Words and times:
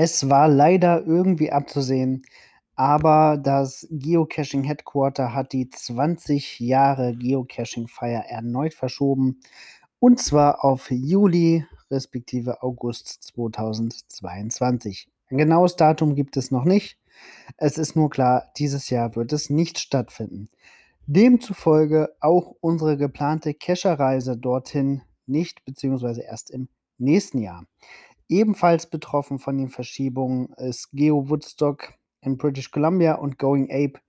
Es 0.00 0.30
war 0.30 0.46
leider 0.46 1.04
irgendwie 1.04 1.50
abzusehen, 1.50 2.22
aber 2.76 3.36
das 3.36 3.84
Geocaching 3.90 4.62
Headquarter 4.62 5.34
hat 5.34 5.52
die 5.52 5.68
20 5.68 6.60
Jahre 6.60 7.16
Geocaching-Feier 7.16 8.20
erneut 8.28 8.74
verschoben 8.74 9.40
und 9.98 10.20
zwar 10.20 10.64
auf 10.64 10.88
Juli 10.92 11.66
respektive 11.90 12.62
August 12.62 13.24
2022. 13.24 15.08
Ein 15.30 15.38
genaues 15.38 15.74
Datum 15.74 16.14
gibt 16.14 16.36
es 16.36 16.52
noch 16.52 16.64
nicht. 16.64 16.96
Es 17.56 17.76
ist 17.76 17.96
nur 17.96 18.08
klar, 18.08 18.52
dieses 18.56 18.88
Jahr 18.90 19.16
wird 19.16 19.32
es 19.32 19.50
nicht 19.50 19.80
stattfinden. 19.80 20.48
Demzufolge 21.06 22.10
auch 22.20 22.54
unsere 22.60 22.96
geplante 22.96 23.54
Kescherreise 23.54 24.36
dorthin 24.36 25.02
nicht, 25.28 25.64
beziehungsweise 25.64 26.22
erst 26.22 26.50
im 26.50 26.68
nächsten 26.98 27.38
Jahr. 27.38 27.64
Ebenfalls 28.28 28.88
betroffen 28.88 29.38
von 29.38 29.56
den 29.56 29.68
Verschiebungen 29.68 30.52
ist 30.56 30.90
Geo 30.92 31.28
Woodstock 31.28 31.94
in 32.20 32.36
British 32.36 32.70
Columbia 32.70 33.14
und 33.14 33.38
Going 33.38 33.70
Ape 33.70 34.00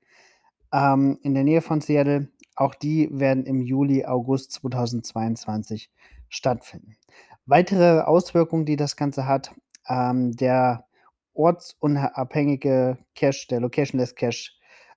ähm, 0.74 1.20
in 1.22 1.34
der 1.34 1.44
Nähe 1.44 1.62
von 1.62 1.82
Seattle. 1.82 2.30
Auch 2.56 2.76
die 2.76 3.10
werden 3.12 3.46
im 3.46 3.62
Juli, 3.62 4.06
August 4.06 4.52
2022 4.54 5.90
stattfinden. 6.28 6.98
Weitere 7.46 8.02
Auswirkungen, 8.02 8.66
die 8.66 8.76
das 8.76 8.96
Ganze 8.96 9.26
hat, 9.26 9.52
ähm, 9.88 10.36
der 10.36 10.86
ortsunabhängige 11.34 12.98
Cache, 13.16 13.48
der 13.50 13.62
Locationless 13.62 14.16
Cache, 14.16 14.52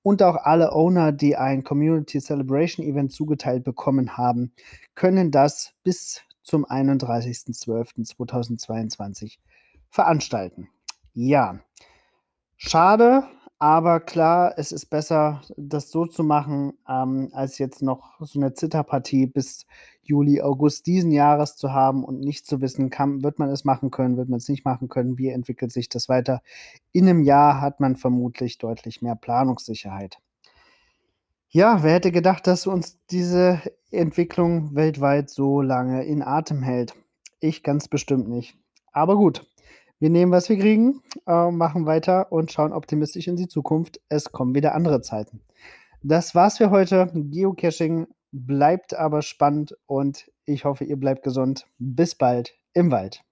Und 0.02 0.22
auch 0.22 0.36
alle 0.36 0.72
Owner, 0.72 1.10
die 1.10 1.36
ein 1.36 1.64
Community 1.64 2.20
Celebration 2.20 2.86
Event 2.86 3.10
zugeteilt 3.12 3.64
bekommen 3.64 4.16
haben, 4.16 4.52
können 4.94 5.32
das 5.32 5.74
bis 5.82 6.22
zum 6.42 6.64
31.12.2022 6.64 9.38
veranstalten. 9.90 10.68
Ja, 11.12 11.58
schade, 12.56 13.24
aber 13.58 14.00
klar, 14.00 14.54
es 14.58 14.70
ist 14.70 14.86
besser, 14.86 15.40
das 15.56 15.90
so 15.90 16.06
zu 16.06 16.22
machen, 16.22 16.74
ähm, 16.88 17.30
als 17.32 17.58
jetzt 17.58 17.82
noch 17.82 18.20
so 18.20 18.38
eine 18.38 18.52
Zitterpartie 18.52 19.26
bis 19.26 19.66
Juli, 20.02 20.42
August 20.42 20.86
diesen 20.86 21.10
Jahres 21.10 21.56
zu 21.56 21.72
haben 21.72 22.04
und 22.04 22.20
nicht 22.20 22.46
zu 22.46 22.60
wissen, 22.60 22.90
kann, 22.90 23.22
wird 23.22 23.38
man 23.38 23.48
es 23.48 23.64
machen 23.64 23.90
können, 23.90 24.16
wird 24.16 24.28
man 24.28 24.38
es 24.38 24.48
nicht 24.48 24.64
machen 24.64 24.88
können, 24.88 25.18
wie 25.18 25.28
entwickelt 25.28 25.72
sich 25.72 25.88
das 25.88 26.08
weiter. 26.08 26.42
In 26.92 27.08
einem 27.08 27.22
Jahr 27.22 27.60
hat 27.60 27.80
man 27.80 27.96
vermutlich 27.96 28.58
deutlich 28.58 29.00
mehr 29.02 29.16
Planungssicherheit. 29.16 30.18
Ja, 31.48 31.82
wer 31.82 31.94
hätte 31.94 32.12
gedacht, 32.12 32.46
dass 32.46 32.66
uns 32.66 32.98
diese 33.10 33.62
Entwicklung 33.90 34.74
weltweit 34.74 35.30
so 35.30 35.62
lange 35.62 36.04
in 36.04 36.22
Atem 36.22 36.62
hält? 36.62 36.94
Ich 37.40 37.62
ganz 37.62 37.88
bestimmt 37.88 38.28
nicht. 38.28 38.58
Aber 38.92 39.16
gut, 39.16 39.46
wir 39.98 40.10
nehmen, 40.10 40.32
was 40.32 40.48
wir 40.48 40.58
kriegen, 40.58 41.00
äh, 41.26 41.50
machen 41.50 41.86
weiter 41.86 42.30
und 42.30 42.52
schauen 42.52 42.72
optimistisch 42.72 43.28
in 43.28 43.36
die 43.36 43.48
Zukunft. 43.48 44.00
Es 44.08 44.32
kommen 44.32 44.54
wieder 44.54 44.74
andere 44.74 45.00
Zeiten. 45.00 45.40
Das 46.02 46.34
war's 46.34 46.58
für 46.58 46.70
heute. 46.70 47.10
Geocaching 47.14 48.06
bleibt 48.30 48.94
aber 48.94 49.22
spannend 49.22 49.76
und 49.86 50.30
ich 50.44 50.64
hoffe, 50.64 50.84
ihr 50.84 50.96
bleibt 50.96 51.22
gesund. 51.22 51.66
Bis 51.78 52.14
bald 52.14 52.54
im 52.74 52.90
Wald. 52.90 53.24